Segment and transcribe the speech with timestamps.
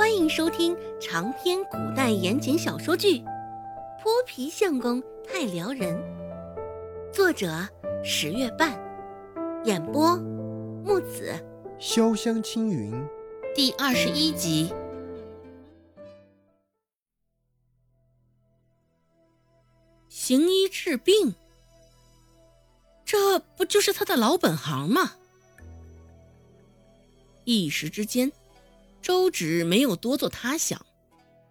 [0.00, 3.18] 欢迎收听长篇古代言情小说剧
[4.02, 5.94] 《泼皮相公太撩人》，
[7.12, 7.68] 作者
[8.02, 8.72] 十月半，
[9.66, 10.16] 演播
[10.86, 11.34] 木子
[11.78, 13.06] 潇湘青云，
[13.54, 14.72] 第二十一集。
[20.08, 21.34] 行医治病，
[23.04, 25.12] 这不就是他的老本行吗？
[27.44, 28.32] 一时之间。
[29.02, 30.84] 周芷没有多做他想，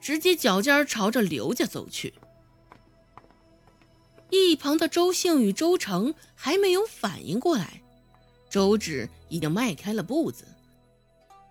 [0.00, 2.14] 直接脚尖朝着刘家走去。
[4.30, 7.82] 一旁的周兴与周成还没有反应过来，
[8.48, 10.44] 周芷已经迈开了步子，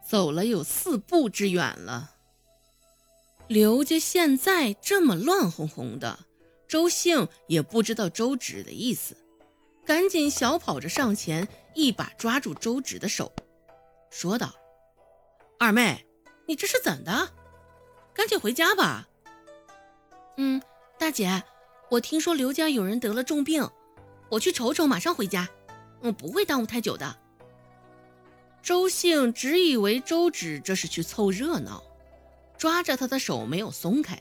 [0.07, 2.15] 走了有四步之远了。
[3.48, 6.20] 刘家现在这么乱哄哄的，
[6.67, 9.17] 周兴也不知道周芷的意思，
[9.85, 13.31] 赶紧小跑着上前，一把抓住周芷的手，
[14.12, 14.53] 说道。
[15.62, 16.05] 二妹，
[16.45, 17.32] 你这是怎的？
[18.13, 19.10] 赶紧回家吧。
[20.38, 20.62] 嗯，
[20.98, 21.43] 大姐，
[21.90, 23.70] 我听说刘家有人得了重病，
[24.30, 25.49] 我去瞅瞅，马上回家。
[26.02, 27.13] 嗯，不会耽误太久的。
[28.63, 31.84] 周兴只以为周芷这是去凑热闹，
[32.57, 34.18] 抓着他的手没有松开。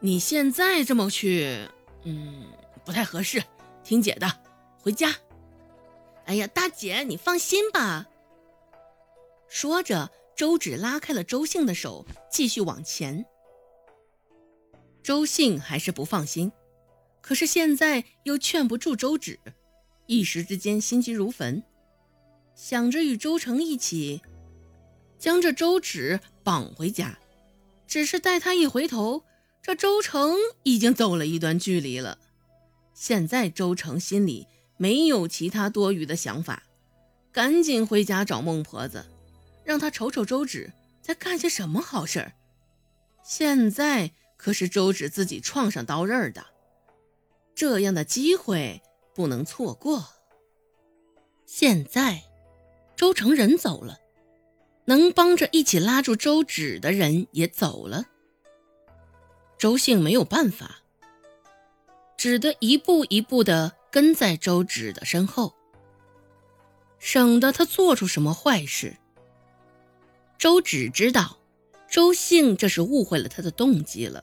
[0.00, 1.68] 你现在这么去，
[2.02, 2.46] 嗯，
[2.84, 3.40] 不太合适。
[3.84, 4.28] 听姐的，
[4.80, 5.14] 回家。
[6.24, 8.08] 哎呀，大姐，你放心吧。
[9.48, 13.24] 说着，周芷拉开了周兴的手，继续往前。
[15.02, 16.52] 周兴还是不放心，
[17.22, 19.40] 可是现在又劝不住周芷，
[20.06, 21.62] 一时之间心急如焚，
[22.54, 24.20] 想着与周成一起
[25.18, 27.18] 将这周芷绑回家。
[27.86, 29.24] 只是待他一回头，
[29.62, 32.18] 这周成已经走了一段距离了。
[32.92, 34.46] 现在周成心里
[34.76, 36.64] 没有其他多余的想法，
[37.32, 39.06] 赶紧回家找孟婆子。
[39.68, 42.32] 让他瞅瞅周芷在干些什么好事儿。
[43.22, 46.46] 现在可是周芷自己撞上刀刃的，
[47.54, 48.80] 这样的机会
[49.14, 50.06] 不能错过。
[51.44, 52.22] 现在
[52.96, 53.98] 周成人走了，
[54.86, 58.06] 能帮着一起拉住周芷的人也走了。
[59.58, 60.78] 周兴没有办法，
[62.16, 65.52] 只得一步一步的跟在周芷的身后，
[66.98, 68.96] 省得他做出什么坏事。
[70.38, 71.36] 周芷知道，
[71.90, 74.22] 周兴这是误会了他的动机了，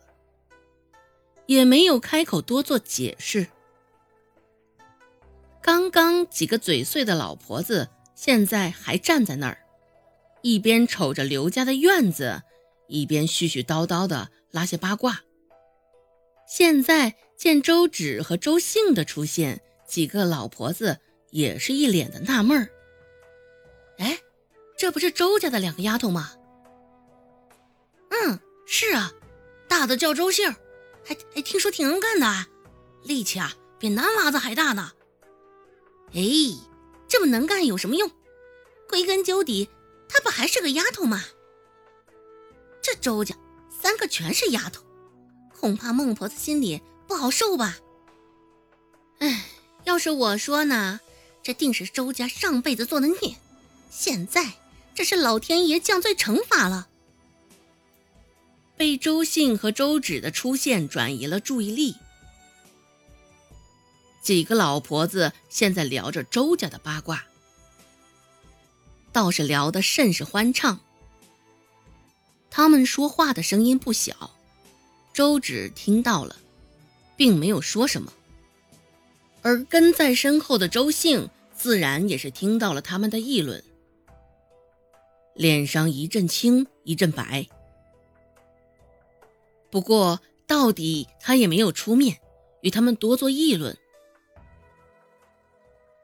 [1.46, 3.48] 也没有开口多做解释。
[5.62, 9.58] 刚刚几个嘴碎的老婆子，现在还站在那儿，
[10.42, 12.44] 一边瞅着刘家的院子，
[12.88, 15.22] 一边絮絮叨叨的拉些八卦。
[16.48, 20.98] 现在见周芷和周兴的出现，几个老婆子
[21.32, 22.70] 也是一脸的纳闷儿。
[23.98, 24.18] 哎。
[24.78, 26.32] 这不是周家的两个丫头吗？
[28.10, 29.12] 嗯，是啊，
[29.68, 30.54] 大的叫周杏，
[31.04, 32.48] 还还听说挺能干的，
[33.04, 34.92] 力气啊比男娃子还大呢。
[36.14, 36.22] 哎，
[37.08, 38.12] 这么能干有什么用？
[38.90, 39.70] 归根究底，
[40.08, 41.24] 她不还是个丫头吗？
[42.82, 43.36] 这周家
[43.82, 44.84] 三个全是丫头，
[45.60, 47.78] 恐怕孟婆子心里不好受吧？
[49.20, 49.46] 哎，
[49.86, 51.00] 要是我说呢，
[51.42, 53.36] 这定是周家上辈子做的孽，
[53.90, 54.54] 现在。
[54.96, 56.88] 这是老天爷降罪惩罚了。
[58.78, 61.96] 被周信和周芷的出现转移了注意力，
[64.22, 67.26] 几个老婆子现在聊着周家的八卦，
[69.12, 70.80] 倒是聊得甚是欢畅。
[72.50, 74.32] 他们说话的声音不小，
[75.14, 76.38] 周芷听到了，
[77.18, 78.14] 并没有说什么，
[79.42, 83.62] 而跟在身后的周兴自然也是听到了他们的议论。
[85.36, 87.46] 脸上一阵青一阵白，
[89.70, 92.20] 不过到底他也没有出面
[92.62, 93.78] 与他们多做议论。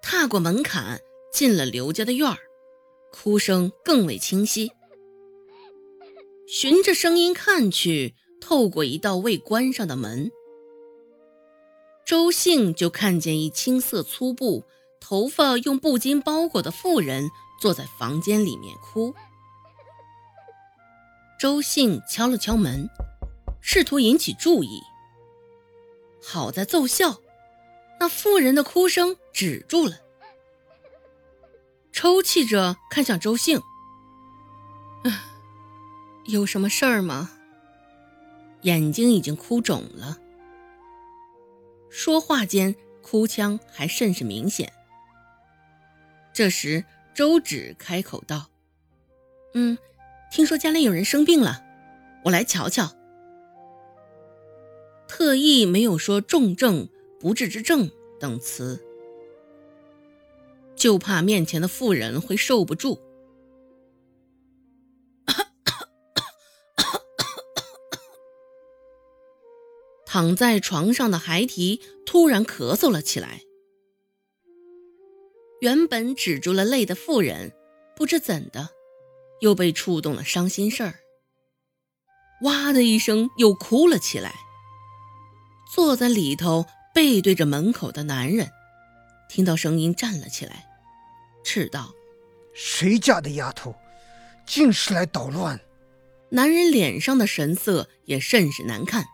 [0.01, 0.99] 踏过门槛，
[1.31, 2.37] 进了刘家的院儿，
[3.13, 4.73] 哭声更为清晰。
[6.45, 10.29] 循着声音看去，透过一道未关上的门，
[12.05, 14.65] 周兴就看见一青色粗布、
[14.99, 17.29] 头发用布巾包裹的妇人。
[17.61, 19.13] 坐在房间里面哭。
[21.39, 22.89] 周信敲了敲门，
[23.61, 24.81] 试图引起注意。
[26.23, 27.21] 好在奏效，
[27.99, 29.97] 那妇人的哭声止住了，
[31.91, 33.59] 抽泣着看向周信：“，
[36.25, 37.29] 有什么事儿吗？”
[38.63, 40.17] 眼睛已经哭肿了，
[41.91, 44.73] 说话间哭腔还甚是明显。
[46.33, 46.83] 这时。
[47.13, 48.49] 周芷开口道
[49.53, 49.77] ：“嗯，
[50.31, 51.63] 听说家里有人生病了，
[52.25, 52.95] 我来瞧瞧。”
[55.07, 56.87] 特意没有说重症、
[57.19, 58.83] 不治之症等词，
[60.75, 63.01] 就怕面前的妇人会受不住。
[70.05, 73.41] 躺在床上的孩提突然咳嗽了起来。
[75.61, 77.53] 原本止住了泪的妇人，
[77.95, 78.69] 不知怎的，
[79.41, 80.95] 又被触动了伤心事儿，
[82.41, 84.33] 哇的一声又哭了起来。
[85.71, 86.65] 坐在里头
[86.95, 88.49] 背对着门口的男人，
[89.29, 90.65] 听到声音站了起来，
[91.43, 91.93] 斥道
[92.55, 93.75] ：“谁家的丫头，
[94.47, 95.59] 竟是来捣乱？”
[96.29, 99.05] 男人脸上的神色也甚是难看。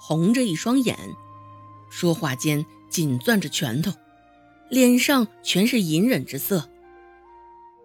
[0.00, 0.98] 红着一双眼，
[1.90, 3.92] 说话间紧攥着拳头，
[4.68, 6.68] 脸上全是隐忍之色。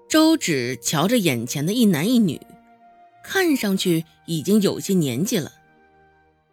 [0.07, 2.41] 周芷瞧着眼前的一男一女，
[3.23, 5.51] 看上去已经有些年纪了，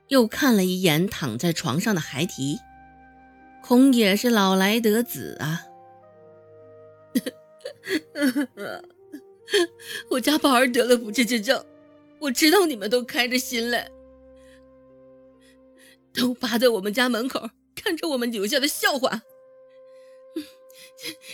[0.09, 2.59] 又看了一眼躺在床上的孩提，
[3.63, 5.65] 恐也是老来得子啊。
[10.11, 11.65] 我家宝儿得了不治之症，
[12.21, 13.91] 我知道你们都开着心嘞。
[16.13, 19.23] 都扒在我们家门口看着我们留下的笑话，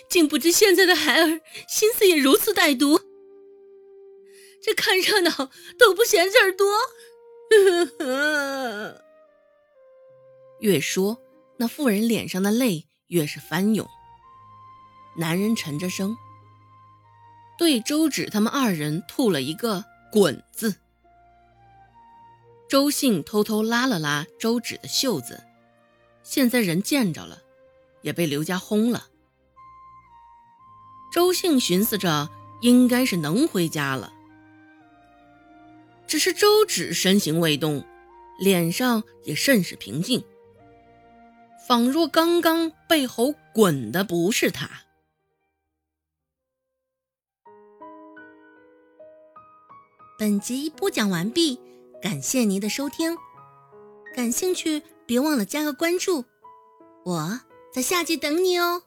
[0.09, 3.01] 竟不知现在的孩儿心思也如此歹毒，
[4.63, 6.77] 这看热闹都不嫌事儿多。
[10.61, 11.23] 越说，
[11.59, 13.89] 那妇人脸上的泪越是翻涌。
[15.17, 16.17] 男人沉着声，
[17.57, 20.77] 对周芷他们二人吐了一个“滚”字。
[22.69, 25.45] 周信偷偷拉了拉周芷的袖子，
[26.23, 27.43] 现在人见着了，
[28.03, 29.09] 也被刘家轰了。
[31.15, 32.29] 周信寻思着，
[32.61, 34.13] 应该是能回家了。
[36.09, 37.85] 只是周芷身形未动，
[38.41, 40.25] 脸上也甚是平静，
[41.69, 44.69] 仿若刚刚被吼滚的不是他。
[50.19, 51.61] 本集播讲完毕。
[52.03, 53.17] 感谢您的收听，
[54.17, 56.25] 感兴趣别忘了加个关注，
[57.05, 57.41] 我
[57.73, 58.83] 在下集等你哦。